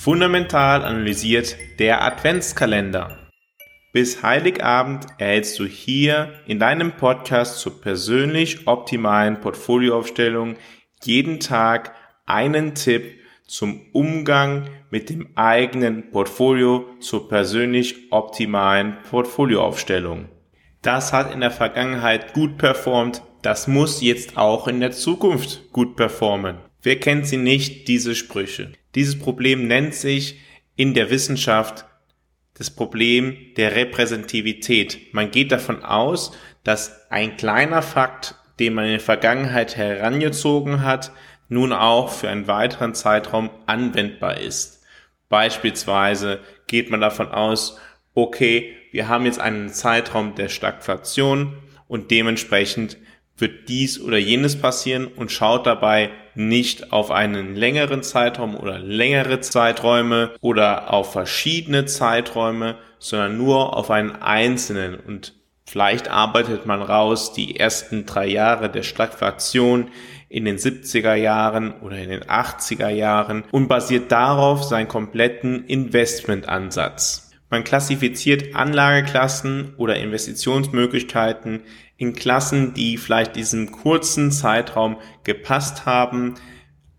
[0.00, 3.18] Fundamental analysiert der Adventskalender.
[3.92, 10.54] Bis Heiligabend erhältst du hier in deinem Podcast zur persönlich optimalen Portfolioaufstellung
[11.02, 13.18] jeden Tag einen Tipp
[13.48, 20.28] zum Umgang mit dem eigenen Portfolio zur persönlich optimalen Portfolioaufstellung.
[20.80, 25.96] Das hat in der Vergangenheit gut performt, das muss jetzt auch in der Zukunft gut
[25.96, 26.58] performen.
[26.82, 28.77] Wer kennt sie nicht, diese Sprüche?
[28.94, 30.40] Dieses Problem nennt sich
[30.76, 31.84] in der Wissenschaft
[32.54, 35.12] das Problem der Repräsentativität.
[35.14, 36.32] Man geht davon aus,
[36.64, 41.12] dass ein kleiner Fakt, den man in der Vergangenheit herangezogen hat,
[41.48, 44.82] nun auch für einen weiteren Zeitraum anwendbar ist.
[45.28, 47.78] Beispielsweise geht man davon aus,
[48.14, 52.96] okay, wir haben jetzt einen Zeitraum der Stagflation und dementsprechend
[53.38, 59.40] wird dies oder jenes passieren und schaut dabei nicht auf einen längeren Zeitraum oder längere
[59.40, 67.32] Zeiträume oder auf verschiedene Zeiträume, sondern nur auf einen einzelnen und vielleicht arbeitet man raus
[67.32, 69.90] die ersten drei Jahre der Stagflation
[70.28, 77.30] in den 70er Jahren oder in den 80er Jahren und basiert darauf seinen kompletten Investmentansatz.
[77.50, 81.62] Man klassifiziert Anlageklassen oder Investitionsmöglichkeiten
[81.98, 86.36] in Klassen, die vielleicht diesem kurzen Zeitraum gepasst haben,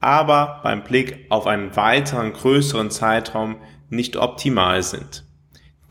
[0.00, 3.56] aber beim Blick auf einen weiteren größeren Zeitraum
[3.88, 5.24] nicht optimal sind.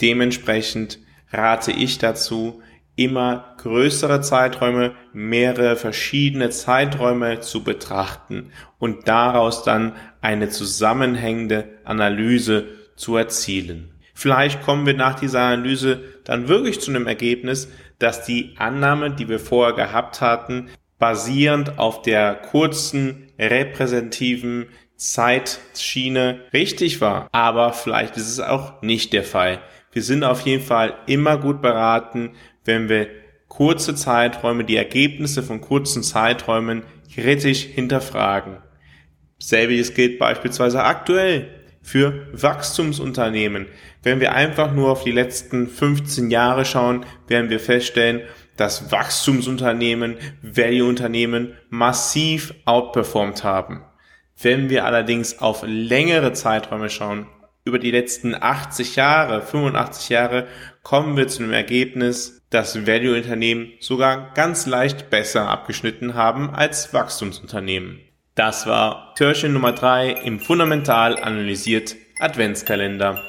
[0.01, 0.99] Dementsprechend
[1.31, 2.61] rate ich dazu,
[2.95, 13.17] immer größere Zeiträume, mehrere verschiedene Zeiträume zu betrachten und daraus dann eine zusammenhängende Analyse zu
[13.17, 13.94] erzielen.
[14.17, 19.27] Vielleicht kommen wir nach dieser Analyse dann wirklich zu einem Ergebnis, dass die Annahme, die
[19.27, 27.27] wir vorher gehabt hatten, basierend auf der kurzen repräsentativen Zeitschiene richtig war.
[27.33, 29.59] Aber vielleicht ist es auch nicht der Fall.
[29.91, 32.31] Wir sind auf jeden Fall immer gut beraten,
[32.63, 33.07] wenn wir
[33.49, 36.83] kurze Zeiträume, die Ergebnisse von kurzen Zeiträumen
[37.13, 38.59] kritisch hinterfragen.
[39.39, 43.67] Selbiges gilt beispielsweise aktuell für Wachstumsunternehmen.
[44.01, 48.21] Wenn wir einfach nur auf die letzten 15 Jahre schauen, werden wir feststellen,
[48.57, 53.83] dass Wachstumsunternehmen, Value-Unternehmen massiv outperformed haben.
[54.41, 57.27] Wenn wir allerdings auf längere Zeiträume schauen,
[57.65, 60.47] über die letzten 80 Jahre, 85 Jahre,
[60.81, 67.99] kommen wir zu dem Ergebnis, dass Value-Unternehmen sogar ganz leicht besser abgeschnitten haben als Wachstumsunternehmen.
[68.35, 73.23] Das war Türchen Nummer 3 im Fundamental analysiert Adventskalender.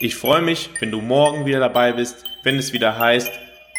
[0.00, 3.32] Ich freue mich, wenn du morgen wieder dabei bist, wenn es wieder heißt,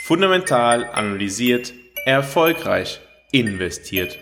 [0.06, 1.72] fundamental analysiert,
[2.08, 3.00] erfolgreich
[3.32, 4.18] investiert.